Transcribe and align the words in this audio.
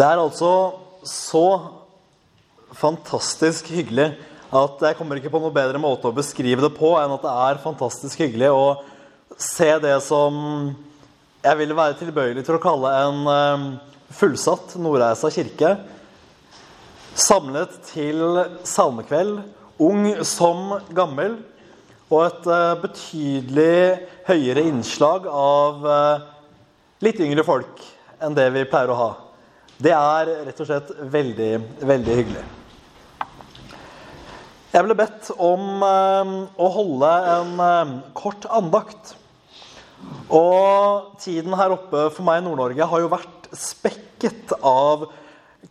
Det 0.00 0.06
er 0.08 0.16
altså 0.16 0.50
så 1.04 1.46
fantastisk 2.72 3.66
hyggelig 3.68 4.14
at 4.48 4.80
jeg 4.86 4.96
kommer 4.96 5.18
ikke 5.20 5.32
på 5.34 5.42
noe 5.42 5.52
bedre 5.52 5.82
måte 5.82 6.08
å 6.08 6.16
beskrive 6.16 6.64
det 6.64 6.70
på 6.72 6.94
enn 6.96 7.12
at 7.18 7.26
det 7.26 7.34
er 7.50 7.60
fantastisk 7.60 8.22
hyggelig 8.22 8.48
å 8.48 8.62
se 9.36 9.68
det 9.84 9.98
som 10.06 10.40
jeg 11.44 11.60
vil 11.60 11.76
være 11.76 11.98
tilbøyelig 12.00 12.46
til 12.48 12.56
å 12.56 12.62
kalle 12.64 12.94
en 13.02 13.30
eh, 13.34 13.68
fullsatt 14.16 14.78
Nordreisa 14.80 15.28
kirke. 15.36 15.76
Samlet 17.12 17.76
til 17.92 18.24
salmekveld, 18.64 19.42
ung 19.84 20.12
som 20.24 20.78
gammel, 20.96 21.42
og 22.08 22.22
et 22.24 22.52
eh, 22.56 22.76
betydelig 22.88 23.80
høyere 24.32 24.70
innslag 24.72 25.28
av 25.28 25.90
eh, 25.92 26.28
litt 27.04 27.20
yngre 27.20 27.44
folk 27.44 27.90
enn 28.16 28.38
det 28.38 28.54
vi 28.56 28.70
pleier 28.70 28.96
å 28.96 29.02
ha. 29.04 29.16
Det 29.80 29.92
er 29.96 30.28
rett 30.44 30.58
og 30.60 30.66
slett 30.68 30.90
veldig, 31.08 31.52
veldig 31.88 32.16
hyggelig. 32.18 32.42
Jeg 34.70 34.84
ble 34.84 34.96
bedt 34.98 35.30
om 35.40 35.80
eh, 35.86 36.32
å 36.60 36.66
holde 36.74 37.12
en 37.32 37.62
eh, 37.64 37.94
kort 38.12 38.44
andakt. 38.52 39.14
Og 40.28 41.16
tiden 41.22 41.56
her 41.56 41.72
oppe 41.78 42.10
for 42.12 42.26
meg 42.28 42.42
i 42.42 42.44
Nord-Norge 42.44 42.90
har 42.92 43.02
jo 43.02 43.08
vært 43.12 43.48
spekket 43.56 44.52
av 44.60 45.08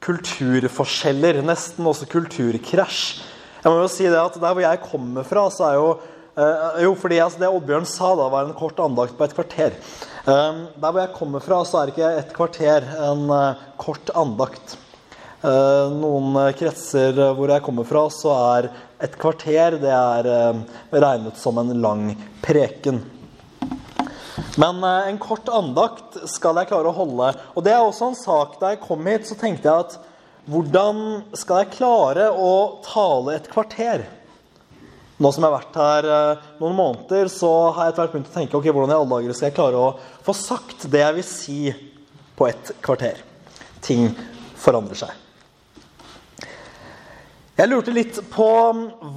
kulturforskjeller. 0.02 1.44
Nesten 1.45 1.86
også 1.86 2.09
kulturkrasj. 2.09 3.03
Jeg 3.62 3.70
må 3.70 3.78
jo 3.84 3.91
si 3.94 4.09
det 4.09 4.17
at 4.17 4.41
Der 4.41 4.55
hvor 4.55 4.66
jeg 4.66 4.86
kommer 4.89 5.28
fra, 5.28 5.45
så 5.53 5.70
er 5.70 5.78
jo 5.78 5.89
eh, 6.40 6.84
Jo, 6.86 6.94
fordi 6.98 7.20
altså, 7.22 7.42
det 7.42 7.52
Oddbjørn 7.52 7.88
sa 7.90 8.14
da, 8.18 8.28
var 8.32 8.48
en 8.48 8.58
kort 8.58 8.80
andakt 8.84 9.18
på 9.18 9.28
et 9.28 9.36
kvarter. 9.38 9.76
Eh, 10.23 10.59
der 10.76 10.92
hvor 10.92 11.02
jeg 11.04 11.16
kommer 11.16 11.44
fra, 11.44 11.62
så 11.68 11.81
er 11.81 11.92
ikke 11.94 12.12
et 12.20 12.36
kvarter 12.36 12.88
en 13.09 13.26
eh, 13.36 13.66
kort 13.81 14.14
andakt. 14.18 14.78
Uh, 15.40 15.88
noen 15.96 16.34
kretser 16.59 17.16
hvor 17.16 17.48
jeg 17.48 17.64
kommer 17.64 17.86
fra, 17.88 18.02
så 18.12 18.34
er 18.58 18.66
et 19.00 19.14
kvarter 19.16 19.78
det 19.80 19.94
er 19.96 20.28
regnet 20.92 21.40
som 21.40 21.56
en 21.62 21.72
lang 21.80 22.09
preken. 22.44 23.00
Men 24.59 24.84
en 24.84 25.22
kort 25.24 25.48
andakt 25.48 26.20
skal 26.28 26.59
jeg 26.59 26.68
klare 26.74 26.92
å 26.92 26.98
holde. 26.98 27.31
Og 27.56 27.64
det 27.64 27.72
er 27.72 27.80
også 27.80 28.09
en 28.09 28.20
sak 28.20 28.59
Da 28.59 28.74
jeg 28.74 28.81
kom 28.84 29.08
hit, 29.08 29.31
så 29.31 29.40
tenkte 29.40 29.72
jeg 29.72 29.88
at 29.88 29.96
hvordan 30.50 31.02
skal 31.38 31.64
jeg 31.64 31.76
klare 31.78 32.30
å 32.34 32.81
tale 32.84 33.36
et 33.38 33.48
kvarter? 33.52 34.09
Nå 35.20 35.34
som 35.36 35.44
jeg 35.44 35.52
har 35.52 35.58
vært 35.58 35.78
her 35.80 36.06
eh, 36.08 36.44
noen 36.62 36.75
måneder, 36.78 37.28
så 37.28 37.50
har 37.75 37.89
jeg 37.89 37.92
etter 37.92 38.06
hvert 38.06 38.14
begynt 38.14 38.30
å 38.30 38.36
tenke 38.38 38.56
ok, 38.56 38.67
hvordan 38.72 38.94
i 38.94 38.95
alle 38.95 39.12
dager 39.12 39.36
skal 39.36 39.50
jeg 39.50 39.56
klare 39.58 39.80
å 39.80 39.88
få 40.23 40.36
sagt 40.38 40.86
det 40.94 41.02
jeg 41.02 41.16
vil 41.17 41.25
si 41.28 41.58
på 42.39 42.45
et 42.48 42.70
kvarter. 42.86 43.17
Ting 43.84 44.14
forandrer 44.59 45.02
seg. 45.02 45.12
Jeg 47.59 47.67
lurte 47.67 47.92
litt 47.92 48.16
på 48.31 48.47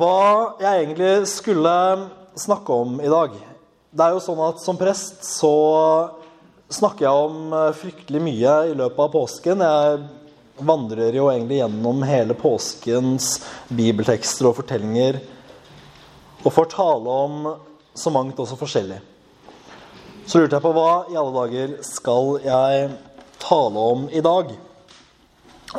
hva 0.00 0.24
jeg 0.58 0.80
egentlig 0.80 1.12
skulle 1.30 1.74
snakke 2.34 2.78
om 2.82 2.96
i 2.98 3.12
dag. 3.12 3.36
Det 3.94 4.02
er 4.02 4.16
jo 4.16 4.24
sånn 4.24 4.42
at 4.42 4.58
som 4.58 4.80
prest 4.80 5.22
så 5.28 5.52
snakker 6.72 7.06
jeg 7.06 7.28
om 7.28 7.54
eh, 7.54 7.68
fryktelig 7.78 8.24
mye 8.24 8.56
i 8.72 8.74
løpet 8.74 9.04
av 9.04 9.12
påsken. 9.14 9.62
Jeg 9.62 10.66
vandrer 10.66 11.14
jo 11.14 11.30
egentlig 11.30 11.60
gjennom 11.60 12.02
hele 12.08 12.34
påskens 12.34 13.36
bibeltekster 13.70 14.50
og 14.50 14.58
fortellinger 14.58 15.20
og 16.42 16.52
får 16.52 16.70
tale 16.74 17.16
om 17.26 17.48
så 17.94 18.10
mangt 18.10 18.38
også 18.40 18.58
forskjellig. 18.58 18.98
Så 20.26 20.38
lurte 20.38 20.56
jeg 20.56 20.64
på 20.64 20.72
hva 20.74 20.90
i 21.10 21.16
alle 21.18 21.34
dager 21.34 21.76
skal 21.86 22.36
jeg 22.44 22.90
tale 23.42 23.86
om 23.92 24.06
i 24.10 24.22
dag? 24.24 24.52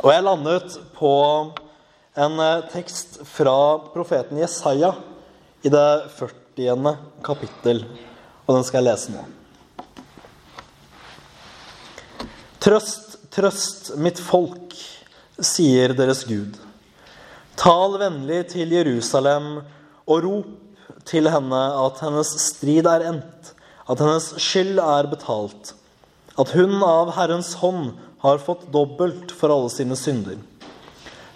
Og 0.02 0.08
jeg 0.10 0.24
landet 0.26 0.76
på 0.96 1.12
en 2.14 2.40
eh, 2.42 2.66
tekst 2.70 3.20
fra 3.26 3.56
profeten 3.94 4.38
Jesaja 4.38 4.92
i 5.64 5.72
det 5.72 5.86
40. 6.18 6.92
kapittel, 7.24 7.82
og 8.44 8.56
den 8.56 8.66
skal 8.66 8.82
jeg 8.82 8.88
lese 8.88 9.14
nå. 9.14 9.24
Trøst, 12.64 13.16
trøst 13.34 13.94
mitt 14.00 14.20
folk, 14.22 14.76
sier 15.36 15.92
deres 15.96 16.22
Gud. 16.28 16.54
Tal 17.58 17.98
vennlig 18.00 18.44
til 18.54 18.72
Jerusalem 18.72 19.58
og 20.06 20.24
rop 20.24 20.50
til 21.08 21.28
henne 21.32 21.60
at 21.84 22.00
hennes 22.04 22.32
strid 22.48 22.88
er 22.88 23.06
endt, 23.10 23.52
at 23.88 24.00
hennes 24.00 24.30
skyld 24.40 24.80
er 24.80 25.08
betalt, 25.10 25.74
at 26.40 26.52
hun 26.56 26.76
av 26.84 27.12
Herrens 27.16 27.54
hånd 27.60 27.92
har 28.24 28.40
fått 28.42 28.66
dobbelt 28.72 29.32
for 29.36 29.52
alle 29.52 29.70
sine 29.72 29.96
synder. 29.98 30.40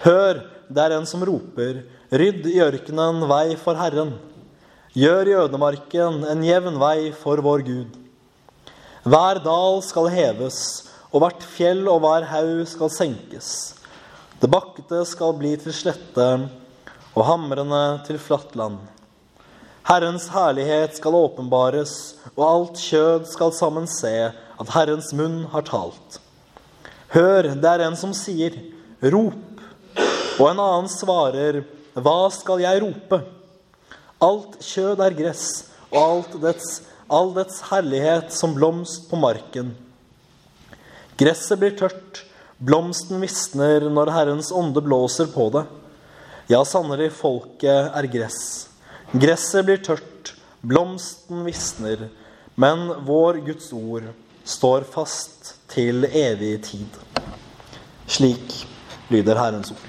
Hør, 0.05 0.43
det 0.69 0.84
er 0.84 0.97
en 0.97 1.09
som 1.09 1.25
roper, 1.25 1.83
rydd 2.09 2.49
i 2.49 2.61
ørkenen 2.65 3.25
vei 3.29 3.56
for 3.61 3.77
Herren. 3.79 4.15
Gjør 4.97 5.29
i 5.29 5.37
ødemarken 5.45 6.23
en 6.29 6.45
jevn 6.45 6.79
vei 6.81 7.11
for 7.17 7.41
vår 7.45 7.65
Gud. 7.67 7.97
Hver 9.09 9.41
dal 9.45 9.83
skal 9.85 10.09
heves, 10.12 10.61
og 11.12 11.23
hvert 11.23 11.45
fjell 11.56 11.87
og 11.89 12.03
hver 12.05 12.27
haug 12.29 12.65
skal 12.69 12.93
senkes. 12.93 13.50
Det 14.41 14.50
bakkete 14.53 15.03
skal 15.09 15.37
bli 15.39 15.55
til 15.61 15.75
slette, 15.75 16.27
og 17.14 17.26
hamrene 17.28 17.82
til 18.06 18.19
flatt 18.20 18.56
land. 18.58 18.78
Herrens 19.88 20.26
herlighet 20.34 20.98
skal 20.98 21.16
åpenbares, 21.16 21.92
og 22.36 22.42
alt 22.44 22.80
kjød 22.82 23.28
skal 23.30 23.54
sammen 23.56 23.86
se 23.88 24.14
at 24.28 24.72
Herrens 24.74 25.14
munn 25.16 25.46
har 25.52 25.64
talt. 25.64 26.19
Hør, 27.14 27.54
det 27.56 27.70
er 27.70 27.86
en 27.86 27.96
som 27.96 28.12
sier, 28.12 28.52
rop, 29.00 29.62
og 30.38 30.44
en 30.50 30.60
annen 30.60 30.91
svarer, 30.92 31.62
hva 31.96 32.19
skal 32.34 32.60
jeg 32.62 32.82
rope? 32.84 33.22
Alt 34.22 34.58
kjød 34.66 35.00
er 35.06 35.16
gress, 35.16 35.46
og 35.88 35.98
alt 36.02 36.36
dets, 36.42 36.82
all 37.08 37.32
dets 37.32 37.62
herlighet 37.70 38.34
som 38.34 38.52
blomst 38.58 39.08
på 39.08 39.16
marken. 39.16 39.72
Gresset 41.19 41.58
blir 41.58 41.72
tørt, 41.78 42.26
blomsten 42.58 43.22
visner 43.25 43.88
når 43.88 44.12
Herrens 44.14 44.52
ånde 44.52 44.84
blåser 44.84 45.32
på 45.32 45.48
det. 45.56 45.64
Ja, 46.48 46.62
sannelig, 46.64 47.10
folket 47.12 47.92
er 47.92 48.06
gress. 48.09 48.70
Gresset 49.12 49.66
blir 49.69 49.82
tørt, 49.84 50.31
blomsten 50.64 51.42
visner, 51.44 52.06
men 52.56 52.86
vår 53.04 53.42
Guds 53.44 53.66
ord 53.76 54.06
står 54.48 54.87
fast 54.88 55.50
til 55.69 56.06
evig 56.08 56.54
tid. 56.64 56.97
Slik 58.08 58.54
lyder 59.12 59.37
Herrens 59.37 59.75
ord. 59.75 59.84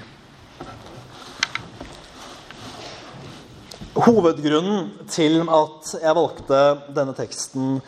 Hovedgrunnen 4.04 4.92
til 5.08 5.40
at 5.40 5.94
jeg 5.96 6.18
valgte 6.20 6.60
denne 6.92 7.16
teksten, 7.16 7.80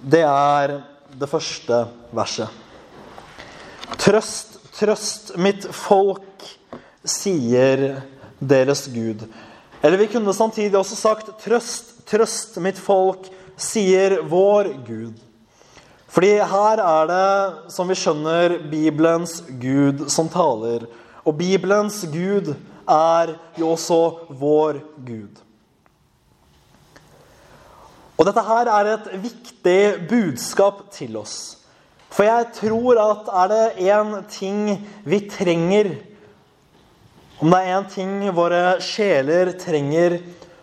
det 0.00 0.24
er 0.24 0.78
det 1.12 1.28
første 1.28 1.82
verset. 2.16 2.48
Trøst, 4.00 4.56
trøst 4.80 5.36
mitt 5.36 5.68
folk, 5.76 6.48
sier 7.04 7.86
deres 8.48 8.86
Gud. 8.92 9.24
Eller 9.84 10.00
vi 10.00 10.08
kunne 10.12 10.34
samtidig 10.34 10.78
også 10.78 10.96
sagt 10.96 11.32
trøst, 11.44 11.94
trøst 12.08 12.56
mitt 12.64 12.78
folk, 12.80 13.28
sier 13.56 14.20
vår 14.28 14.70
Gud. 14.86 15.14
Fordi 16.14 16.36
her 16.46 16.80
er 16.80 17.08
det, 17.10 17.72
som 17.74 17.88
vi 17.90 17.96
skjønner, 17.98 18.58
Bibelens 18.70 19.40
Gud 19.60 20.06
som 20.12 20.28
taler. 20.30 20.86
Og 21.24 21.34
Bibelens 21.38 22.04
Gud 22.12 22.52
er 22.88 23.34
jo 23.58 23.72
også 23.74 24.00
vår 24.38 24.78
Gud. 25.06 25.42
Og 28.14 28.28
dette 28.28 28.44
her 28.46 28.70
er 28.70 28.92
et 28.92 29.10
viktig 29.18 29.80
budskap 30.08 30.84
til 30.94 31.16
oss. 31.18 31.58
For 32.14 32.22
jeg 32.22 32.52
tror 32.60 33.00
at 33.02 33.30
er 33.42 33.50
det 33.50 33.90
én 33.90 34.12
ting 34.30 34.60
vi 35.04 35.18
trenger 35.30 35.96
om 37.42 37.50
det 37.50 37.60
er 37.60 37.72
én 37.74 37.88
ting 37.90 38.12
våre 38.34 38.76
sjeler 38.84 39.52
trenger, 39.58 40.20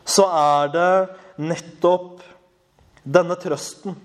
så 0.08 0.28
er 0.32 0.72
det 0.74 0.94
nettopp 1.42 2.22
denne 3.04 3.36
trøsten. 3.40 3.98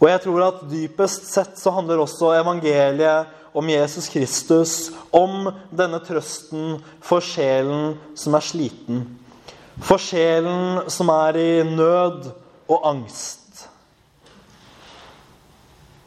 Og 0.00 0.08
jeg 0.08 0.22
tror 0.24 0.46
at 0.46 0.62
dypest 0.70 1.28
sett 1.28 1.58
så 1.60 1.74
handler 1.76 2.00
også 2.00 2.32
evangeliet 2.38 3.36
om 3.52 3.68
Jesus 3.68 4.08
Kristus, 4.08 4.74
om 5.10 5.50
denne 5.74 6.00
trøsten 6.06 6.78
for 7.04 7.20
sjelen 7.24 7.98
som 8.16 8.36
er 8.38 8.46
sliten. 8.46 9.02
For 9.84 10.00
sjelen 10.00 10.88
som 10.92 11.10
er 11.12 11.36
i 11.40 11.50
nød 11.66 12.30
og 12.70 12.88
angst. 12.88 13.39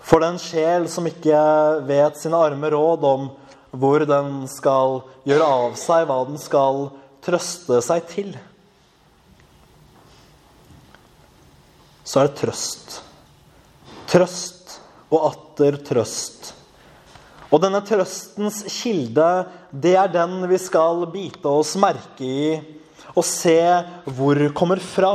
For 0.03 0.23
den 0.23 0.39
sjel 0.41 0.89
som 0.91 1.07
ikke 1.07 1.39
vet 1.87 2.19
sine 2.19 2.39
arme 2.39 2.69
råd 2.73 3.05
om 3.07 3.29
hvor 3.73 4.03
den 4.05 4.43
skal 4.51 4.99
gjøre 5.25 5.45
av 5.47 5.77
seg, 5.79 6.05
hva 6.09 6.19
den 6.27 6.41
skal 6.41 6.89
trøste 7.23 7.79
seg 7.81 8.03
til, 8.11 8.33
så 12.03 12.19
er 12.19 12.29
det 12.29 12.37
trøst. 12.41 12.99
Trøst 14.11 14.75
og 15.07 15.29
atter 15.31 15.79
trøst. 15.87 16.51
Og 17.53 17.61
denne 17.63 17.79
trøstens 17.85 18.63
kilde, 18.81 19.29
det 19.71 19.95
er 19.97 20.11
den 20.11 20.41
vi 20.49 20.59
skal 20.61 21.05
bite 21.13 21.49
oss 21.49 21.75
merke 21.79 22.25
i 22.25 22.47
og 23.13 23.23
se 23.27 23.59
hvor 24.09 24.39
kommer 24.57 24.81
fra. 24.81 25.13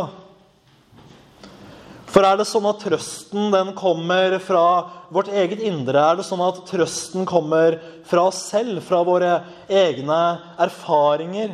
For 2.09 2.25
er 2.25 2.39
det 2.41 2.47
sånn 2.49 2.67
at 2.71 2.81
trøsten 2.81 3.51
den 3.53 3.75
kommer 3.77 4.39
fra 4.41 4.65
vårt 5.13 5.29
eget 5.29 5.61
indre? 5.61 6.01
Er 6.01 6.19
det 6.19 6.25
sånn 6.25 6.41
at 6.45 6.63
trøsten 6.69 7.27
kommer 7.29 7.77
fra 8.09 8.29
oss 8.31 8.41
selv, 8.49 8.81
fra 8.87 9.03
våre 9.05 9.33
egne 9.69 10.21
erfaringer? 10.65 11.53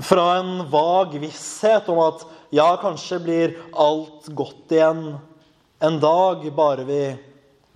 Fra 0.00 0.26
en 0.38 0.64
vag 0.72 1.18
visshet 1.20 1.88
om 1.92 2.00
at 2.06 2.24
ja, 2.54 2.70
kanskje 2.80 3.20
blir 3.20 3.54
alt 3.76 4.28
godt 4.36 4.72
igjen 4.72 5.04
en 5.84 6.00
dag, 6.00 6.44
bare 6.56 6.88
vi 6.88 7.00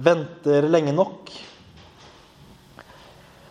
venter 0.01 0.69
lenge 0.73 0.97
nok? 0.97 1.29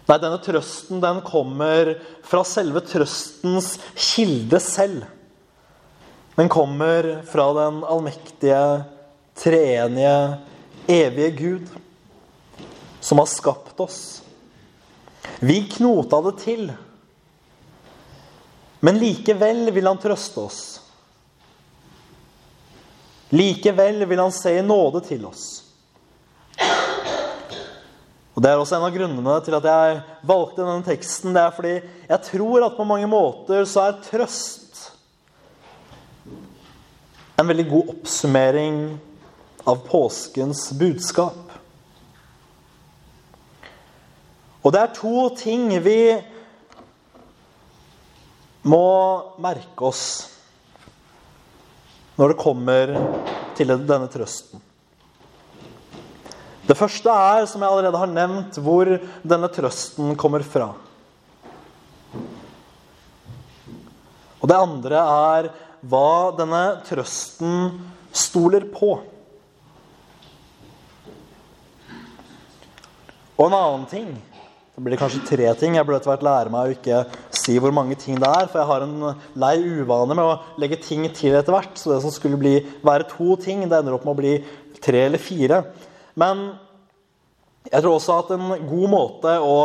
Nei, 0.10 0.18
denne 0.18 0.42
trøsten 0.42 1.02
den 1.04 1.22
kommer 1.22 1.94
fra 2.26 2.42
selve 2.48 2.82
trøstens 2.90 3.76
kilde 3.94 4.58
selv. 4.64 5.06
Den 6.40 6.50
kommer 6.50 7.24
fra 7.28 7.54
den 7.54 7.84
allmektige, 7.84 8.84
treenige, 9.36 10.34
evige 10.88 11.32
Gud, 11.32 11.66
som 13.00 13.20
har 13.20 13.26
skapt 13.26 13.80
oss. 13.80 14.22
Vi 15.40 15.66
knota 15.68 16.22
det 16.22 16.32
til. 16.40 16.72
Men 18.80 19.02
likevel 19.04 19.68
vil 19.76 19.90
han 19.92 20.00
trøste 20.00 20.40
oss. 20.40 20.62
Likevel 23.36 24.06
vil 24.08 24.24
han 24.24 24.32
se 24.32 24.56
i 24.62 24.64
nåde 24.64 25.04
til 25.10 25.28
oss. 25.28 25.44
Og 28.32 28.40
Det 28.40 28.48
er 28.48 28.64
også 28.64 28.80
en 28.80 28.88
av 28.88 28.96
grunnene 28.96 29.36
til 29.44 29.60
at 29.60 29.70
jeg 29.74 30.00
valgte 30.24 30.64
denne 30.64 30.88
teksten. 30.88 31.36
Det 31.36 31.44
er 31.44 31.60
fordi 31.60 31.76
jeg 31.84 32.26
tror 32.32 32.70
at 32.70 32.80
på 32.80 32.88
mange 32.88 33.12
måter 33.12 33.68
så 33.68 33.90
er 33.90 34.02
trøst 34.08 34.69
en 37.40 37.48
veldig 37.48 37.70
god 37.70 37.92
oppsummering 37.94 38.80
av 39.64 39.78
påskens 39.88 40.66
budskap. 40.76 41.54
Og 44.60 44.74
det 44.76 44.82
er 44.82 44.98
to 44.98 45.30
ting 45.40 45.70
vi 45.80 46.02
må 48.68 48.90
merke 49.40 49.88
oss 49.88 50.04
når 52.20 52.34
det 52.34 52.42
kommer 52.42 52.92
til 53.56 53.72
denne 53.72 54.10
trøsten. 54.12 54.60
Det 56.68 56.76
første 56.78 57.10
er, 57.10 57.48
som 57.48 57.64
jeg 57.64 57.72
allerede 57.72 58.04
har 58.04 58.12
nevnt, 58.12 58.60
hvor 58.60 58.92
denne 59.24 59.48
trøsten 59.56 60.12
kommer 60.20 60.44
fra. 60.44 60.74
Og 64.40 64.46
det 64.52 64.60
andre 64.60 65.00
er 65.00 65.52
hva 65.81 66.31
denne 66.36 66.64
trøsten 66.88 67.80
stoler 68.16 68.66
på. 68.74 68.98
Og 73.40 73.46
en 73.48 73.56
annen 73.56 73.86
ting 73.88 74.10
Det 74.76 74.86
blir 74.86 75.00
kanskje 75.00 75.26
tre 75.28 75.48
ting. 75.60 75.74
Jeg 75.76 75.84
burde 75.84 75.98
etter 76.00 76.08
hvert 76.08 76.22
lære 76.24 76.52
meg 76.54 76.70
å 76.70 76.72
ikke 76.72 77.00
si 77.36 77.58
hvor 77.60 77.74
mange 77.76 77.98
ting 78.00 78.16
det 78.16 78.28
er, 78.30 78.46
for 78.48 78.62
jeg 78.62 78.70
har 78.70 78.86
en 78.86 79.10
lei 79.44 79.58
uvane 79.60 80.16
med 80.16 80.24
å 80.24 80.38
legge 80.62 80.78
ting 80.80 81.04
til 81.12 81.36
etter 81.36 81.52
hvert. 81.52 81.74
Så 81.76 81.92
det 81.92 81.98
som 82.00 82.14
skulle 82.16 82.40
bli, 82.40 82.54
være 82.80 83.10
to 83.12 83.36
ting, 83.44 83.66
det 83.68 83.76
ender 83.76 83.98
opp 83.98 84.06
med 84.08 84.14
å 84.14 84.20
bli 84.22 84.31
tre 84.80 85.02
eller 85.10 85.20
fire. 85.20 85.66
Men 86.16 86.46
jeg 87.68 87.84
tror 87.84 87.98
også 87.98 88.22
at 88.22 88.31
en 88.38 88.54
god 88.70 88.88
måte 88.94 89.36
å 89.44 89.58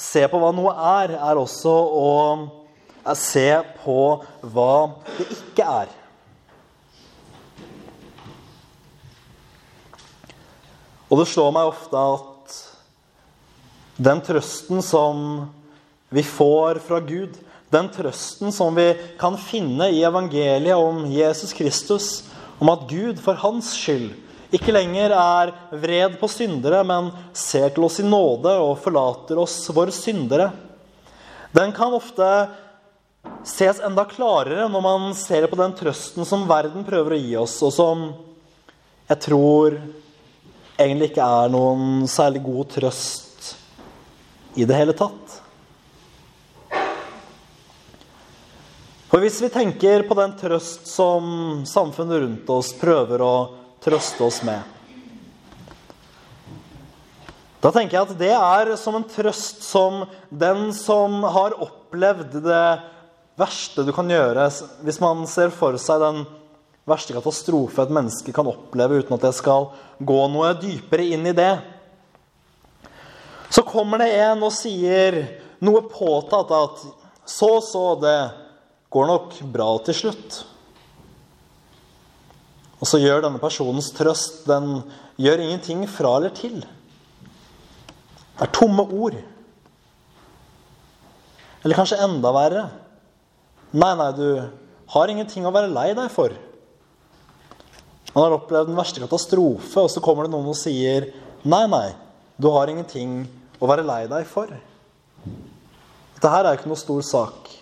se 0.00 0.24
på 0.24 0.40
hva 0.40 0.54
noe 0.56 0.72
er, 1.02 1.18
er 1.20 1.40
også 1.40 1.76
å 1.76 2.08
se 3.14 3.62
på 3.84 4.00
hva 4.42 4.72
det 5.18 5.28
ikke 5.30 5.62
er. 5.62 5.92
Og 11.06 11.20
det 11.20 11.28
slår 11.30 11.52
meg 11.54 11.70
ofte 11.70 12.00
at 12.02 12.56
den 13.96 14.20
trøsten 14.26 14.82
som 14.82 15.46
vi 16.10 16.24
får 16.26 16.82
fra 16.84 16.98
Gud, 17.00 17.36
den 17.70 17.88
trøsten 17.94 18.52
som 18.54 18.74
vi 18.74 18.90
kan 19.20 19.38
finne 19.38 19.88
i 19.94 20.02
evangeliet 20.06 20.76
om 20.78 21.04
Jesus 21.10 21.54
Kristus, 21.56 22.24
om 22.58 22.70
at 22.72 22.86
Gud 22.90 23.20
for 23.22 23.38
hans 23.38 23.70
skyld 23.78 24.14
ikke 24.54 24.74
lenger 24.74 25.12
er 25.14 25.52
vred 25.74 26.14
på 26.20 26.28
syndere, 26.30 26.82
men 26.86 27.10
ser 27.34 27.72
til 27.74 27.86
oss 27.86 27.98
i 28.00 28.06
nåde 28.06 28.52
og 28.62 28.78
forlater 28.82 29.38
oss 29.42 29.58
våre 29.74 29.94
syndere, 29.94 30.50
den 31.56 31.72
kan 31.74 31.94
ofte 31.96 32.26
ses 33.46 33.80
enda 33.84 34.04
klarere 34.08 34.66
når 34.68 34.82
man 34.84 35.14
ser 35.14 35.46
på 35.50 35.58
den 35.58 35.74
trøsten 35.78 36.26
som 36.26 36.46
verden 36.50 36.84
prøver 36.86 37.14
å 37.16 37.20
gi 37.20 37.36
oss, 37.40 37.56
og 37.62 37.72
som 37.74 38.06
jeg 39.06 39.22
tror 39.22 39.78
egentlig 40.76 41.12
ikke 41.12 41.26
er 41.40 41.52
noen 41.52 42.06
særlig 42.10 42.42
god 42.44 42.72
trøst 42.74 43.52
i 44.58 44.66
det 44.66 44.76
hele 44.76 44.96
tatt. 44.96 45.36
For 49.06 49.22
hvis 49.22 49.38
vi 49.40 49.52
tenker 49.52 50.02
på 50.08 50.16
den 50.18 50.34
trøst 50.36 50.88
som 50.90 51.62
samfunnet 51.68 52.24
rundt 52.24 52.50
oss 52.52 52.72
prøver 52.76 53.22
å 53.22 53.36
trøste 53.84 54.26
oss 54.26 54.40
med 54.44 54.72
Da 57.62 57.70
tenker 57.72 57.96
jeg 57.96 58.04
at 58.04 58.18
det 58.18 58.34
er 58.34 58.68
som 58.78 58.98
en 58.98 59.06
trøst 59.08 59.62
som 59.64 60.04
den 60.28 60.68
som 60.76 61.24
har 61.34 61.56
opplevd 61.64 62.36
det 62.44 62.66
verste 63.36 63.84
du 63.84 63.92
kan 63.94 64.08
gjøre 64.10 64.48
hvis 64.86 65.00
man 65.02 65.24
ser 65.28 65.52
for 65.54 65.76
seg 65.80 66.02
den 66.02 66.24
verste 66.86 67.16
katastrofe 67.16 67.82
et 67.82 67.92
menneske 67.92 68.32
kan 68.34 68.46
oppleve, 68.46 69.02
uten 69.02 69.16
at 69.16 69.26
jeg 69.28 69.40
skal 69.40 69.70
gå 69.98 70.18
noe 70.30 70.52
dypere 70.60 71.08
inn 71.16 71.26
i 71.26 71.34
det. 71.36 71.54
Så 73.50 73.64
kommer 73.66 74.02
det 74.02 74.12
en 74.20 74.44
og 74.46 74.54
sier 74.54 75.18
noe 75.64 75.82
påtatt 75.90 76.52
at 76.54 76.84
så, 77.26 77.56
så, 77.64 77.84
det 77.98 78.18
går 78.94 79.08
nok 79.10 79.40
bra 79.50 79.70
til 79.86 79.98
slutt. 79.98 80.38
Og 82.78 82.86
så 82.86 83.00
gjør 83.00 83.24
denne 83.24 83.40
personens 83.40 83.88
trøst 83.96 84.44
Den 84.46 84.84
gjør 85.18 85.42
ingenting 85.42 85.86
fra 85.90 86.18
eller 86.20 86.34
til. 86.36 86.60
Det 88.36 88.46
er 88.46 88.52
tomme 88.54 88.84
ord. 88.84 89.16
Eller 91.64 91.78
kanskje 91.78 91.98
enda 92.04 92.30
verre. 92.36 92.66
Nei, 93.76 93.92
nei, 93.98 94.10
du 94.16 94.28
har 94.94 95.10
ingenting 95.12 95.44
å 95.44 95.52
være 95.52 95.68
lei 95.68 95.90
deg 95.96 96.08
for. 96.12 96.32
Han 98.14 98.24
har 98.24 98.36
opplevd 98.38 98.70
den 98.70 98.78
verste 98.78 99.02
katastrofe, 99.02 99.82
og 99.82 99.90
så 99.92 100.00
kommer 100.00 100.24
det 100.24 100.32
noen 100.32 100.48
og 100.48 100.56
sier 100.56 101.10
Nei, 101.46 101.66
nei, 101.68 101.90
du 102.40 102.48
har 102.54 102.72
ingenting 102.72 103.20
å 103.60 103.68
være 103.68 103.84
lei 103.86 104.06
deg 104.08 104.24
for. 104.28 104.48
Dette 106.16 106.32
her 106.32 106.48
er 106.48 106.56
ikke 106.56 106.70
noe 106.70 106.80
stor 106.80 107.04
sak. 107.04 107.52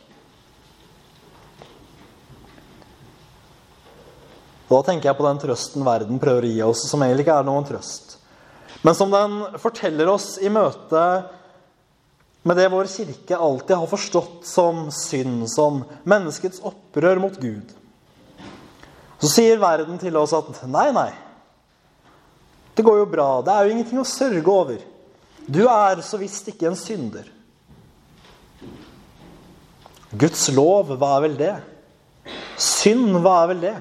Og 4.68 4.76
Da 4.78 4.82
tenker 4.86 5.10
jeg 5.10 5.18
på 5.18 5.26
den 5.26 5.42
trøsten 5.42 5.84
verden 5.86 6.22
prøver 6.22 6.46
å 6.46 6.52
gi 6.52 6.62
oss, 6.64 6.86
som 6.88 7.02
egentlig 7.02 7.26
ikke 7.26 7.40
er 7.42 7.48
noen 7.50 7.66
trøst. 7.66 8.16
Men 8.86 8.96
som 8.96 9.10
den 9.12 9.58
forteller 9.58 10.10
oss 10.14 10.36
i 10.38 10.50
møte 10.52 11.02
med 12.44 12.58
det 12.60 12.68
vår 12.68 12.88
kirke 12.92 13.36
alltid 13.36 13.76
har 13.76 13.88
forstått 13.88 14.44
som 14.46 14.90
synd, 14.92 15.46
som 15.48 15.80
menneskets 16.04 16.60
opprør 16.60 17.22
mot 17.22 17.38
Gud. 17.40 17.70
Så 19.22 19.30
sier 19.32 19.60
verden 19.62 19.96
til 20.00 20.16
oss 20.20 20.34
at 20.36 20.50
nei, 20.68 20.90
nei. 20.92 21.08
Det 22.76 22.84
går 22.84 22.98
jo 23.00 23.06
bra. 23.08 23.28
Det 23.40 23.54
er 23.54 23.64
jo 23.64 23.72
ingenting 23.72 24.02
å 24.02 24.08
sørge 24.08 24.52
over. 24.52 24.82
Du 25.46 25.62
er 25.64 26.02
så 26.04 26.20
visst 26.20 26.50
ikke 26.52 26.68
en 26.68 26.76
synder. 26.76 27.30
Guds 30.14 30.46
lov, 30.52 30.92
hva 31.00 31.14
er 31.16 31.24
vel 31.24 31.40
det? 31.40 31.54
Synd, 32.60 33.16
hva 33.24 33.38
er 33.40 33.50
vel 33.54 33.64
det? 33.64 33.74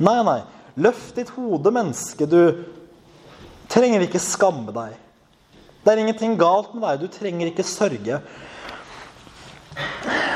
Nei, 0.00 0.18
nei. 0.26 0.40
Løft 0.80 1.20
ditt 1.20 1.30
hode, 1.36 1.70
menneske. 1.74 2.26
Du 2.26 2.64
trenger 3.70 4.08
ikke 4.08 4.22
skamme 4.22 4.72
deg. 4.74 4.96
Det 5.84 5.92
er 5.92 6.00
ingenting 6.00 6.38
galt 6.40 6.72
med 6.72 6.86
deg. 6.86 7.04
Du 7.04 7.12
trenger 7.12 7.50
ikke 7.50 7.66
sørge. 7.68 8.20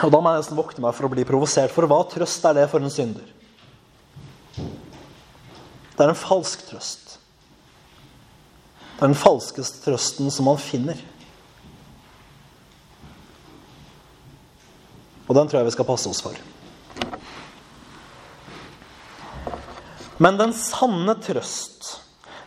Og 0.05 0.13
da 0.13 0.21
må 0.21 0.31
jeg 0.31 0.43
nesten 0.43 0.59
våkne 0.59 0.85
meg 0.85 0.97
for 0.97 1.09
å 1.09 1.13
bli 1.13 1.25
provosert, 1.27 1.73
for 1.73 1.89
hva 1.89 2.03
trøst 2.11 2.45
er 2.47 2.59
det 2.59 2.67
for 2.71 2.85
en 2.85 2.93
synder? 2.93 3.25
Det 5.99 6.05
er 6.05 6.13
en 6.13 6.19
falsk 6.19 6.67
trøst. 6.69 7.17
Det 8.99 9.01
er 9.01 9.11
den 9.11 9.19
falskeste 9.19 9.83
trøsten 9.87 10.31
som 10.35 10.47
man 10.51 10.61
finner. 10.61 11.01
Og 15.29 15.35
den 15.37 15.49
tror 15.49 15.61
jeg 15.61 15.69
vi 15.69 15.75
skal 15.77 15.89
passe 15.89 16.11
oss 16.11 16.23
for. 16.25 16.37
Men 20.19 20.39
den 20.39 20.55
sanne 20.57 21.15
trøst 21.23 21.93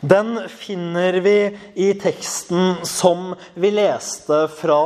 den 0.01 0.49
finner 0.49 1.13
vi 1.13 1.57
i 1.73 1.93
teksten 1.93 2.75
som 2.83 3.35
vi 3.53 3.71
leste 3.71 4.47
fra 4.57 4.83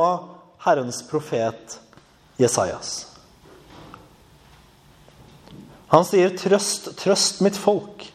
Herrens 0.66 1.00
profet 1.08 1.78
Jesajas. 2.36 3.06
Han 5.88 6.04
sier 6.04 6.34
'trøst, 6.36 6.90
trøst 7.00 7.40
mitt 7.40 7.56
folk'. 7.56 8.10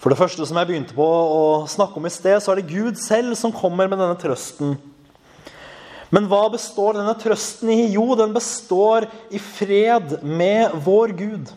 For 0.00 0.08
det 0.08 0.16
første 0.16 0.46
som 0.46 0.56
jeg 0.56 0.70
begynte 0.70 0.96
på 0.96 1.04
å 1.04 1.68
snakke 1.68 2.00
om 2.00 2.06
i 2.08 2.12
sted, 2.14 2.40
så 2.40 2.52
er 2.54 2.62
det 2.62 2.72
Gud 2.72 2.96
selv 2.96 3.36
som 3.36 3.52
kommer 3.52 3.90
med 3.90 4.00
denne 4.00 4.16
trøsten. 4.16 4.78
Men 6.10 6.26
hva 6.30 6.46
består 6.48 6.96
denne 6.96 7.12
trøsten 7.20 7.68
i? 7.68 7.92
Jo, 7.92 8.14
den 8.16 8.32
består 8.32 9.04
i 9.30 9.38
fred 9.38 10.22
med 10.24 10.72
vår 10.86 11.12
Gud. 11.18 11.52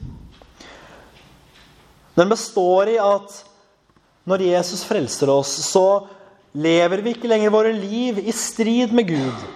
Den 2.19 2.29
består 2.29 2.91
i 2.91 2.99
at 2.99 3.39
når 4.29 4.45
Jesus 4.47 4.83
frelser 4.87 5.31
oss, 5.33 5.51
så 5.67 6.05
lever 6.53 7.01
vi 7.03 7.13
ikke 7.15 7.29
lenger 7.31 7.53
våre 7.53 7.73
liv 7.75 8.21
i 8.23 8.33
strid 8.35 8.93
med 8.95 9.09
Gud. 9.09 9.47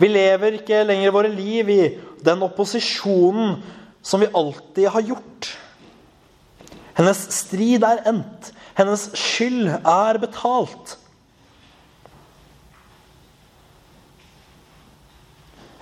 Vi 0.00 0.10
lever 0.10 0.58
ikke 0.58 0.82
lenger 0.84 1.14
våre 1.14 1.30
liv 1.30 1.70
i 1.70 1.82
den 2.24 2.42
opposisjonen 2.44 3.60
som 4.04 4.20
vi 4.20 4.32
alltid 4.34 4.90
har 4.92 5.06
gjort. 5.12 5.50
Hennes 6.98 7.22
strid 7.34 7.86
er 7.86 8.02
endt. 8.10 8.50
Hennes 8.78 9.08
skyld 9.18 9.70
er 9.70 10.18
betalt. 10.22 10.96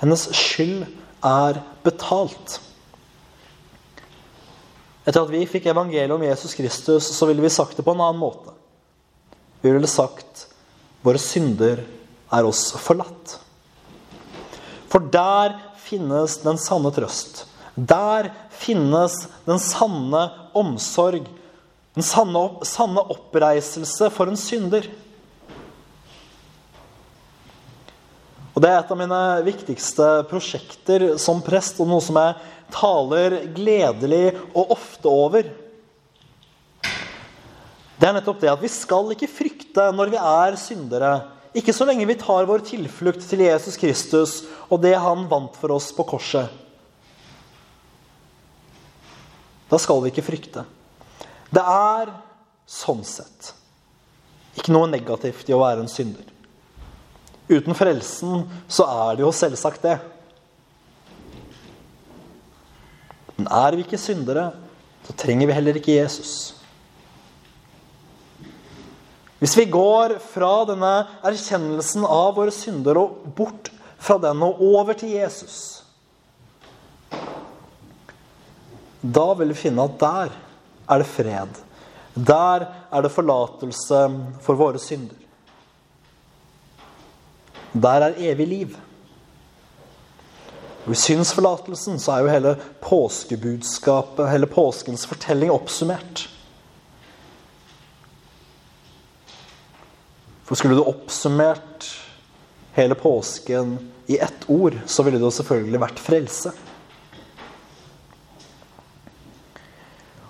Hennes 0.03 0.29
skyld 0.37 0.85
er 1.25 1.61
betalt. 1.85 2.61
Etter 5.03 5.25
at 5.25 5.33
vi 5.33 5.43
fikk 5.51 5.67
evangeliet 5.71 6.15
om 6.15 6.23
Jesus 6.23 6.55
Kristus, 6.55 7.09
så 7.11 7.27
ville 7.27 7.43
vi 7.43 7.51
sagt 7.51 7.77
det 7.77 7.85
på 7.87 7.95
en 7.95 8.03
annen 8.05 8.23
måte. 8.23 8.55
Vi 9.63 9.71
ville 9.71 9.91
sagt 9.91 10.47
våre 11.03 11.19
synder 11.19 11.83
er 12.33 12.47
oss 12.47 12.71
forlatt. 12.79 13.37
For 14.91 15.03
der 15.13 15.57
finnes 15.83 16.39
den 16.45 16.61
sanne 16.61 16.93
trøst. 16.95 17.45
Der 17.75 18.31
finnes 18.55 19.25
den 19.47 19.59
sanne 19.63 20.27
omsorg. 20.55 21.27
Den 21.97 22.07
sanne, 22.07 22.45
sanne 22.69 23.03
oppreiselse 23.13 24.11
for 24.15 24.31
en 24.31 24.39
synder. 24.39 24.87
Og 28.53 28.61
Det 28.61 28.69
er 28.69 28.79
et 28.79 28.91
av 28.93 28.99
mine 29.01 29.21
viktigste 29.47 30.07
prosjekter 30.29 31.05
som 31.21 31.41
prest, 31.45 31.81
og 31.81 31.89
noe 31.89 32.05
som 32.05 32.19
jeg 32.21 32.35
taler 32.73 33.39
gledelig 33.57 34.35
og 34.53 34.75
ofte 34.77 35.09
over. 35.09 35.47
Det 37.97 38.09
er 38.09 38.17
nettopp 38.17 38.41
det 38.43 38.51
at 38.51 38.61
vi 38.61 38.71
skal 38.73 39.13
ikke 39.15 39.31
frykte 39.31 39.87
når 39.95 40.13
vi 40.13 40.19
er 40.21 40.59
syndere. 40.61 41.13
Ikke 41.57 41.75
så 41.77 41.87
lenge 41.89 42.09
vi 42.09 42.17
tar 42.21 42.49
vår 42.49 42.65
tilflukt 42.67 43.25
til 43.29 43.45
Jesus 43.45 43.77
Kristus 43.81 44.43
og 44.69 44.81
det 44.83 44.97
han 44.99 45.29
vant 45.31 45.57
for 45.61 45.77
oss 45.77 45.91
på 45.95 46.05
korset. 46.15 46.49
Da 49.69 49.81
skal 49.81 50.03
vi 50.03 50.13
ikke 50.13 50.25
frykte. 50.27 50.65
Det 51.53 51.63
er 51.63 52.13
sånn 52.69 53.05
sett 53.05 53.53
ikke 54.59 54.73
noe 54.75 54.91
negativt 54.91 55.49
i 55.49 55.55
å 55.57 55.63
være 55.63 55.85
en 55.85 55.89
synder. 55.89 56.32
Uten 57.53 57.77
frelsen 57.77 58.47
så 58.71 58.87
er 58.89 59.19
det 59.19 59.27
jo 59.27 59.33
selvsagt 59.37 59.85
det. 59.85 59.99
Men 63.37 63.49
er 63.53 63.77
vi 63.77 63.85
ikke 63.85 64.01
syndere, 64.01 64.53
så 65.05 65.15
trenger 65.19 65.51
vi 65.51 65.57
heller 65.57 65.79
ikke 65.79 65.99
Jesus. 65.99 66.55
Hvis 69.43 69.57
vi 69.59 69.67
går 69.67 70.17
fra 70.23 70.53
denne 70.69 70.93
erkjennelsen 71.27 72.05
av 72.07 72.37
våre 72.37 72.55
synder 72.55 73.01
og 73.01 73.25
bort 73.37 73.73
fra 74.03 74.15
den 74.23 74.45
og 74.47 74.61
over 74.63 74.95
til 74.99 75.17
Jesus, 75.17 75.57
da 79.03 79.27
vil 79.35 79.51
vi 79.51 79.59
finne 79.65 79.83
at 79.83 79.99
der 79.99 80.37
er 80.87 81.03
det 81.03 81.11
fred. 81.11 81.59
Der 82.15 82.69
er 82.71 83.03
det 83.03 83.11
forlatelse 83.11 84.05
for 84.45 84.61
våre 84.61 84.79
synder. 84.79 85.22
Der 87.73 88.09
er 88.09 88.19
evig 88.19 88.47
liv. 88.49 88.77
Og 90.85 90.93
I 90.93 90.99
synsforlatelsen 90.99 92.01
så 92.03 92.17
er 92.17 92.25
jo 92.25 92.33
hele 92.33 92.53
påskebudskapet, 92.83 94.31
hele 94.33 94.49
påskens 94.51 95.07
fortelling, 95.07 95.53
oppsummert. 95.55 96.27
For 100.43 100.59
skulle 100.59 100.77
du 100.77 100.85
oppsummert 100.85 101.87
hele 102.75 102.99
påsken 102.99 103.77
i 104.11 104.19
ett 104.19 104.49
ord, 104.51 104.81
så 104.87 105.07
ville 105.07 105.21
det 105.21 105.29
jo 105.29 105.37
selvfølgelig 105.39 105.81
vært 105.85 106.03
frelse. 106.03 106.53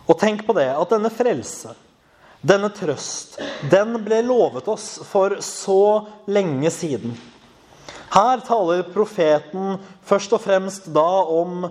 Og 0.07 0.19
tenk 0.21 0.45
på 0.45 0.55
det, 0.59 0.69
at 0.77 0.93
denne 0.93 1.11
frelse, 1.15 1.73
denne 2.45 2.69
trøst, 2.75 3.39
den 3.73 3.97
ble 4.05 4.21
lovet 4.27 4.69
oss 4.69 4.99
for 5.09 5.39
så 5.47 5.83
lenge 6.29 6.71
siden. 6.75 7.17
Her 8.13 8.43
taler 8.45 8.85
profeten 8.93 9.79
først 10.05 10.35
og 10.37 10.43
fremst 10.45 10.91
da 10.93 11.09
om 11.33 11.65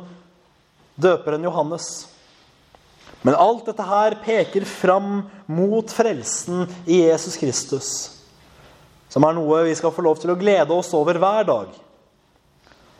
døperen 1.01 1.43
Johannes. 1.45 1.89
Men 3.21 3.37
alt 3.37 3.67
dette 3.69 3.85
her 3.85 4.17
peker 4.23 4.65
fram 4.65 5.21
mot 5.45 5.93
frelsen 5.93 6.65
i 6.89 7.03
Jesus 7.03 7.37
Kristus. 7.37 7.91
Som 9.11 9.27
er 9.27 9.37
noe 9.37 9.61
vi 9.67 9.75
skal 9.77 9.93
få 9.93 10.01
lov 10.05 10.17
til 10.21 10.33
å 10.33 10.39
glede 10.39 10.73
oss 10.73 10.89
over 10.97 11.19
hver 11.21 11.45
dag. 11.45 11.77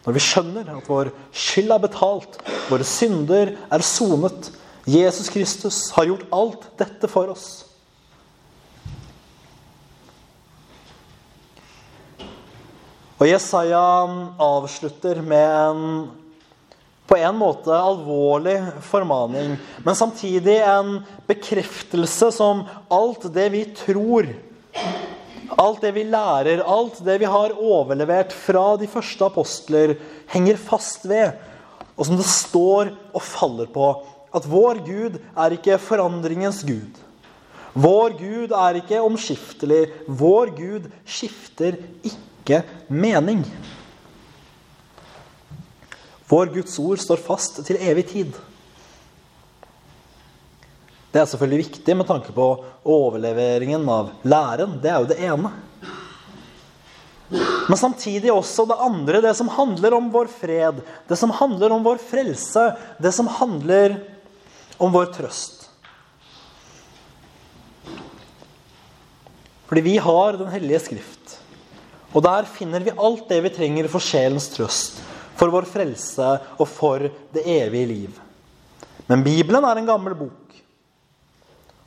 Når 0.06 0.18
vi 0.18 0.24
skjønner 0.26 0.70
at 0.76 0.90
vår 0.90 1.10
skyld 1.34 1.74
er 1.74 1.82
betalt, 1.82 2.38
våre 2.70 2.86
synder 2.86 3.56
er 3.74 3.86
sonet. 3.86 4.52
Jesus 4.86 5.30
Kristus 5.34 5.88
har 5.96 6.10
gjort 6.10 6.30
alt 6.34 6.70
dette 6.78 7.10
for 7.10 7.34
oss. 7.34 7.71
Og 13.22 13.28
Jesaja 13.30 13.86
avslutter 14.42 15.20
med 15.22 15.46
en 15.46 15.82
på 17.06 17.18
en 17.20 17.36
måte 17.38 17.76
alvorlig 17.76 18.56
formaning, 18.88 19.58
men 19.84 19.98
samtidig 20.00 20.56
en 20.64 21.02
bekreftelse 21.28 22.30
som 22.34 22.64
alt 22.90 23.28
det 23.36 23.50
vi 23.54 23.66
tror, 23.78 24.30
alt 25.60 25.84
det 25.84 25.92
vi 26.00 26.06
lærer, 26.08 26.64
alt 26.64 27.02
det 27.06 27.20
vi 27.22 27.30
har 27.30 27.54
overlevert 27.60 28.34
fra 28.34 28.64
de 28.80 28.90
første 28.90 29.28
apostler, 29.28 29.98
henger 30.32 30.58
fast 30.58 31.06
ved, 31.06 31.36
og 31.94 32.08
som 32.08 32.18
det 32.18 32.30
står 32.32 32.96
og 33.12 33.22
faller 33.22 33.70
på. 33.70 33.92
At 34.34 34.48
vår 34.50 34.82
Gud 34.88 35.22
er 35.36 35.60
ikke 35.60 35.78
forandringens 35.84 36.64
Gud. 36.64 36.98
Vår 37.76 38.18
Gud 38.18 38.56
er 38.56 38.82
ikke 38.82 39.04
omskiftelig. 39.04 39.84
Vår 40.08 40.56
Gud 40.56 40.90
skifter 41.06 41.76
ikke 42.02 42.31
ikke 42.52 42.92
mening. 42.92 43.44
Vår 46.32 46.54
Guds 46.54 46.78
ord 46.80 47.02
står 47.02 47.20
fast 47.26 47.60
til 47.68 47.80
evig 47.80 48.06
tid. 48.12 48.38
Det 51.12 51.20
er 51.20 51.28
selvfølgelig 51.28 51.66
viktig 51.66 51.96
med 52.00 52.08
tanke 52.08 52.32
på 52.32 52.46
overleveringen 52.88 53.84
av 53.92 54.14
læren. 54.24 54.78
Det 54.80 54.92
er 54.92 55.02
jo 55.04 55.10
det 55.10 55.20
ene. 55.28 55.52
Men 57.32 57.80
samtidig 57.80 58.32
også 58.32 58.66
det 58.68 58.80
andre, 58.80 59.22
det 59.24 59.34
som 59.36 59.52
handler 59.52 59.96
om 59.96 60.08
vår 60.12 60.32
fred, 60.32 60.80
det 61.08 61.18
som 61.20 61.32
handler 61.36 61.72
om 61.76 61.84
vår 61.84 62.00
frelse, 62.04 62.64
det 63.00 63.12
som 63.16 63.28
handler 63.40 64.00
om 64.80 64.92
vår 64.92 65.12
trøst. 65.16 65.68
Fordi 69.72 69.82
vi 69.82 69.98
har 70.04 70.36
Den 70.40 70.52
hellige 70.52 70.80
skrift. 70.80 71.21
Og 72.12 72.24
der 72.26 72.48
finner 72.50 72.84
vi 72.84 72.94
alt 72.98 73.30
det 73.30 73.40
vi 73.46 73.54
trenger 73.56 73.88
for 73.92 74.04
sjelens 74.04 74.50
trøst, 74.52 75.00
for 75.40 75.54
vår 75.54 75.68
frelse 75.70 76.34
og 76.58 76.68
for 76.70 77.08
det 77.34 77.46
evige 77.48 77.90
liv. 77.90 78.20
Men 79.08 79.24
Bibelen 79.24 79.66
er 79.66 79.80
en 79.80 79.88
gammel 79.88 80.16
bok. 80.16 80.38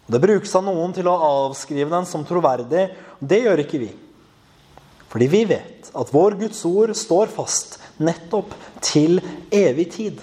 Det 0.07 0.21
brukes 0.21 0.53
av 0.57 0.65
noen 0.67 0.93
til 0.93 1.09
å 1.09 1.17
avskrive 1.17 1.93
den 1.93 2.09
som 2.09 2.25
troverdig. 2.29 2.89
og 3.21 3.29
Det 3.29 3.41
gjør 3.45 3.63
ikke 3.65 3.81
vi. 3.87 3.93
Fordi 5.09 5.29
vi 5.31 5.45
vet 5.49 5.89
at 5.95 6.13
vår 6.13 6.37
Guds 6.41 6.61
ord 6.69 6.93
står 6.99 7.31
fast 7.33 7.79
nettopp 8.03 8.53
til 8.85 9.21
evig 9.55 9.87
tid. 9.95 10.19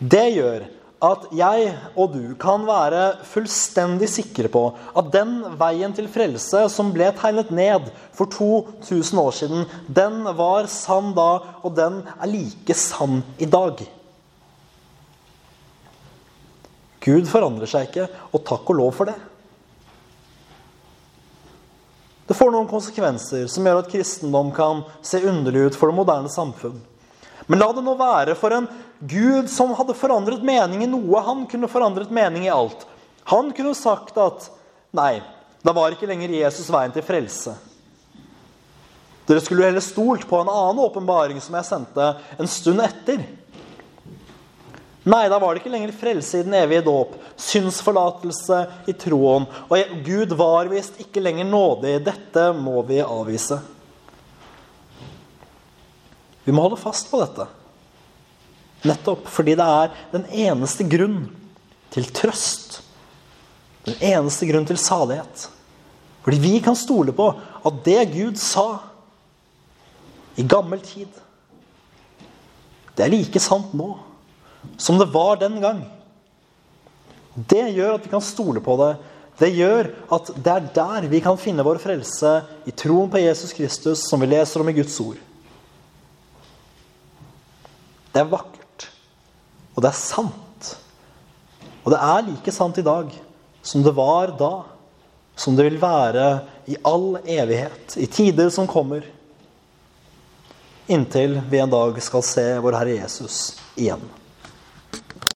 Det 0.00 0.26
gjør 0.34 0.66
at 1.00 1.30
jeg 1.32 1.70
og 1.96 2.12
du 2.12 2.34
kan 2.40 2.66
være 2.68 3.04
fullstendig 3.24 4.08
sikre 4.12 4.50
på 4.52 4.66
at 4.96 5.08
den 5.14 5.38
veien 5.60 5.94
til 5.96 6.10
frelse 6.12 6.66
som 6.72 6.92
ble 6.92 7.08
tegnet 7.16 7.52
ned 7.54 7.88
for 8.16 8.28
2000 8.28 9.22
år 9.22 9.32
siden, 9.38 9.64
den 9.88 10.22
var 10.36 10.68
sann 10.68 11.14
da, 11.16 11.30
og 11.64 11.72
den 11.78 12.02
er 12.20 12.28
like 12.28 12.76
sann 12.76 13.22
i 13.40 13.48
dag. 13.48 13.80
Gud 17.00 17.28
forandrer 17.32 17.70
seg 17.70 17.88
ikke, 17.88 18.10
og 18.36 18.44
takk 18.44 18.68
og 18.68 18.80
lov 18.82 18.92
for 18.98 19.08
det. 19.08 19.16
Det 22.28 22.36
får 22.38 22.52
noen 22.52 22.68
konsekvenser 22.70 23.48
som 23.50 23.64
gjør 23.66 23.80
at 23.80 23.88
kristendom 23.90 24.52
kan 24.54 24.84
se 25.02 25.18
underlig 25.26 25.70
ut 25.70 25.78
for 25.80 25.90
det 25.90 25.96
moderne 25.96 26.30
samfunn. 26.30 26.76
Men 27.50 27.58
la 27.58 27.72
det 27.74 27.82
nå 27.82 27.96
være 27.98 28.36
for 28.38 28.54
en 28.54 28.68
Gud 29.10 29.48
som 29.50 29.72
hadde 29.74 29.96
forandret 29.98 30.44
mening 30.46 30.84
i 30.84 30.90
noe. 30.90 31.22
Han 31.26 31.42
kunne 31.50 31.70
forandret 31.72 32.12
mening 32.14 32.44
i 32.46 32.52
alt. 32.54 32.84
Han 33.32 33.50
kunne 33.56 33.74
sagt 33.74 34.18
at 34.22 34.46
nei, 34.94 35.18
da 35.66 35.74
var 35.74 35.96
ikke 35.96 36.06
lenger 36.06 36.30
Jesus 36.30 36.70
veien 36.70 36.94
til 36.94 37.02
frelse. 37.02 37.56
Dere 39.26 39.42
skulle 39.42 39.66
heller 39.66 39.82
stolt 39.82 40.28
på 40.30 40.38
en 40.38 40.52
annen 40.52 40.84
åpenbaring 40.84 41.42
som 41.42 41.58
jeg 41.58 41.66
sendte 41.66 42.06
en 42.38 42.50
stund 42.50 42.82
etter. 42.86 43.26
Nei, 45.10 45.24
da 45.32 45.38
var 45.42 45.50
det 45.50 45.64
ikke 45.64 45.74
lenger 45.74 45.96
frelse 45.96 46.38
i 46.38 46.46
den 46.46 46.54
evige 46.54 46.84
dåp, 46.86 47.18
synsforlatelse 47.40 48.62
i 48.90 48.94
troen. 48.94 49.50
Og 49.66 49.94
Gud 50.06 50.38
var 50.38 50.70
visst 50.70 51.02
ikke 51.02 51.22
lenger 51.24 51.50
nådig. 51.50 51.98
Dette 52.06 52.50
må 52.54 52.78
vi 52.86 53.02
avvise. 53.02 53.58
Vi 56.50 56.54
må 56.56 56.64
holde 56.64 56.80
fast 56.82 57.06
på 57.06 57.20
dette. 57.20 57.44
Nettopp 58.82 59.28
fordi 59.30 59.54
det 59.54 59.66
er 59.70 59.92
den 60.10 60.24
eneste 60.48 60.82
grunn 60.90 61.28
til 61.94 62.08
trøst. 62.10 62.80
Den 63.86 64.02
eneste 64.08 64.48
grunn 64.50 64.66
til 64.66 64.80
salighet. 64.82 65.44
Fordi 66.24 66.40
vi 66.42 66.56
kan 66.64 66.74
stole 66.74 67.14
på 67.14 67.28
at 67.38 67.78
det 67.86 68.02
Gud 68.16 68.42
sa 68.42 68.80
i 70.34 70.42
gammel 70.42 70.82
tid, 70.82 71.06
det 72.98 73.06
er 73.06 73.14
like 73.14 73.46
sant 73.46 73.70
nå 73.70 73.92
som 74.74 74.98
det 74.98 75.06
var 75.14 75.38
den 75.38 75.62
gang. 75.62 75.84
Det 77.38 77.68
gjør 77.76 77.94
at 77.94 78.10
vi 78.10 78.10
kan 78.10 78.26
stole 78.26 78.58
på 78.64 78.74
det. 78.82 78.92
Det 79.38 79.54
gjør 79.54 79.94
at 80.18 80.34
det 80.34 80.58
er 80.58 80.70
der 80.82 81.10
vi 81.14 81.22
kan 81.22 81.38
finne 81.38 81.62
vår 81.62 81.78
frelse, 81.78 82.40
i 82.66 82.74
troen 82.74 83.08
på 83.12 83.22
Jesus 83.22 83.54
Kristus, 83.54 84.08
som 84.10 84.18
vi 84.18 84.34
leser 84.34 84.66
om 84.66 84.74
i 84.74 84.80
Guds 84.82 84.98
ord. 85.06 85.29
Det 88.10 88.22
er 88.22 88.30
vakkert, 88.30 88.88
og 89.74 89.84
det 89.84 89.90
er 89.90 89.98
sant. 89.98 90.70
Og 91.84 91.92
det 91.94 92.00
er 92.02 92.26
like 92.26 92.54
sant 92.54 92.78
i 92.80 92.86
dag 92.86 93.12
som 93.62 93.84
det 93.84 93.94
var 93.96 94.34
da, 94.40 94.52
som 95.36 95.56
det 95.56 95.68
vil 95.68 95.80
være 95.80 96.26
i 96.70 96.76
all 96.86 97.20
evighet, 97.24 97.96
i 97.96 98.08
tider 98.10 98.50
som 98.52 98.68
kommer, 98.68 99.04
inntil 100.90 101.38
vi 101.48 101.60
en 101.62 101.70
dag 101.70 102.00
skal 102.02 102.24
se 102.26 102.46
vår 102.60 102.80
Herre 102.80 102.96
Jesus 102.98 103.38
igjen. 103.78 104.02